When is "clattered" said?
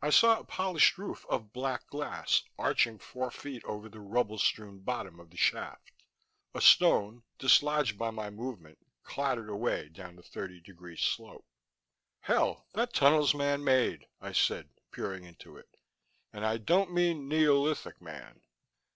9.02-9.48